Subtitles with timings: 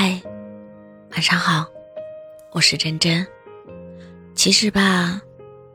[0.00, 0.22] 嗨，
[1.10, 1.66] 晚上好，
[2.52, 3.26] 我是真真。
[4.32, 5.20] 其实吧，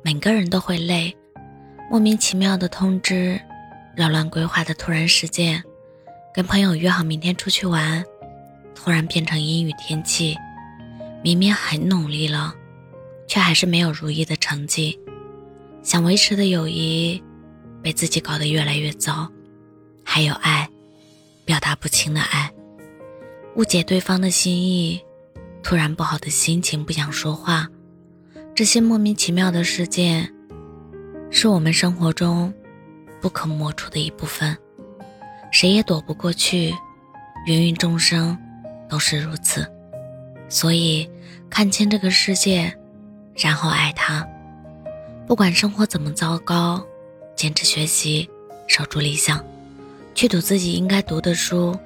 [0.02, 1.14] 每个人都会累，
[1.92, 3.38] 莫名其妙的通知，
[3.98, 5.62] 扰乱规划的突然事件，
[6.34, 8.02] 跟朋友约好明天出去玩，
[8.74, 10.38] 突然变成阴雨天气，
[11.22, 12.56] 明明很努力了，
[13.28, 14.98] 却还是没有如意的成绩。
[15.82, 17.22] 想维持的友谊，
[17.82, 19.30] 被自己搞得越来越糟。
[20.02, 20.70] 还有爱，
[21.44, 22.50] 表达不清的爱。
[23.56, 25.00] 误解对方的心意，
[25.62, 27.70] 突然不好的心情，不想说话，
[28.56, 30.28] 这些莫名其妙的事件，
[31.30, 32.52] 是我们生活中
[33.22, 34.58] 不可抹除的一部分，
[35.52, 36.74] 谁也躲不过去，
[37.46, 38.36] 芸芸众生
[38.90, 39.64] 都是如此。
[40.50, 41.08] 所以，
[41.48, 42.76] 看清这个世界，
[43.36, 44.28] 然后爱他。
[45.28, 46.84] 不管生活怎么糟糕，
[47.36, 48.28] 坚持学习，
[48.68, 49.46] 守住理想，
[50.16, 51.78] 去读自己应该读的书。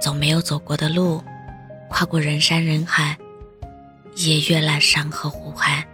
[0.00, 1.22] 走没有走过的路，
[1.88, 3.16] 跨过人山人海，
[4.16, 5.86] 也阅览山河湖海。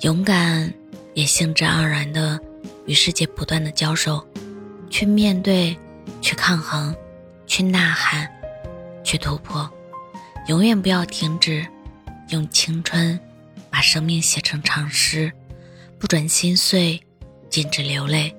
[0.00, 0.72] 勇敢
[1.14, 2.38] 也兴致盎然的
[2.86, 4.26] 与世界不断的交手，
[4.90, 5.76] 去面对，
[6.20, 6.94] 去抗衡，
[7.46, 8.28] 去呐喊，
[9.04, 9.70] 去突破。
[10.48, 11.66] 永远不要停止，
[12.28, 13.18] 用青春
[13.70, 15.32] 把生命写成长诗，
[15.98, 17.00] 不准心碎，
[17.48, 18.34] 禁止流泪。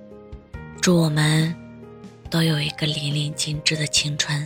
[0.81, 1.55] 祝我们。
[2.29, 4.45] 都有一个淋漓尽致的青春。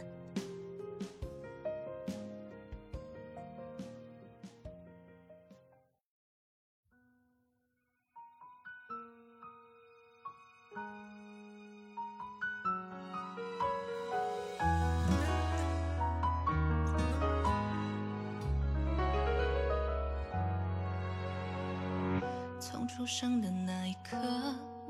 [22.60, 24.18] 从出生的那一刻，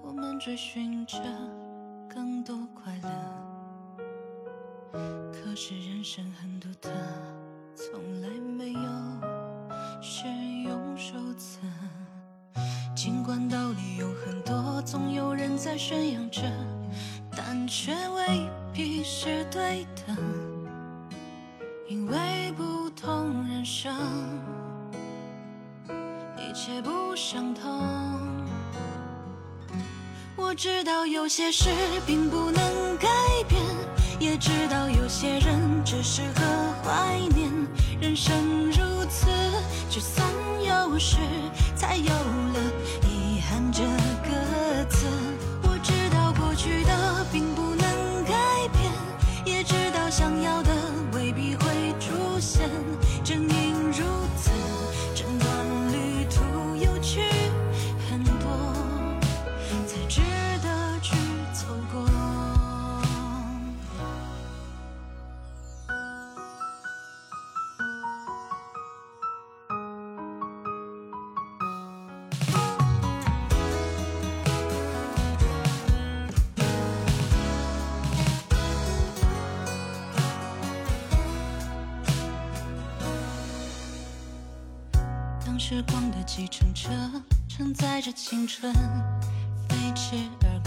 [0.04, 1.18] 我们追寻着。
[2.14, 3.10] 更多快乐，
[5.32, 6.90] 可是人生很独特，
[7.74, 8.82] 从来没有
[10.02, 10.28] 使
[10.66, 11.62] 用手册。
[12.94, 16.42] 尽管道理有很多，总有人在宣扬着，
[17.34, 20.14] 但却未必是对的，
[21.88, 23.96] 因为不同人生，
[26.38, 28.51] 一切不相同。
[30.42, 31.70] 我知道有些事
[32.06, 33.08] 并不能改
[33.48, 33.62] 变，
[34.20, 36.42] 也知道有些人只适合
[36.84, 37.50] 怀念。
[38.02, 39.28] 人生如此，
[39.90, 40.26] 聚散
[40.62, 41.18] 有时，
[41.76, 42.60] 才有了
[43.08, 43.84] 遗憾这
[85.60, 86.90] 时光的计程车
[87.48, 88.74] 承载着青春
[89.68, 90.61] 飞驰而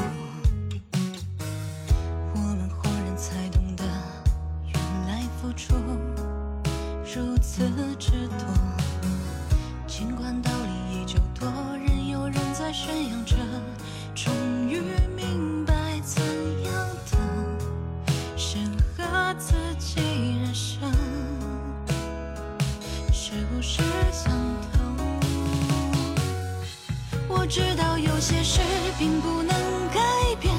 [27.44, 28.62] 我知道有些事
[28.99, 29.49] 并不能
[29.93, 30.00] 改
[30.41, 30.55] 变，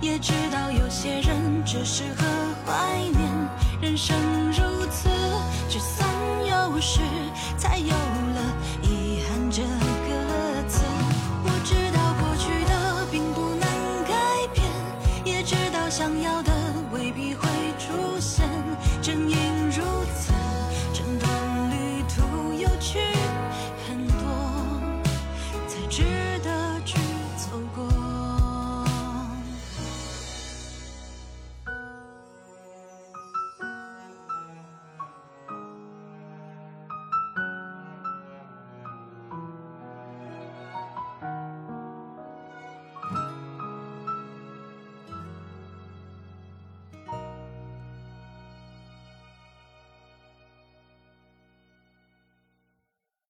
[0.00, 2.24] 也知道有些人只适合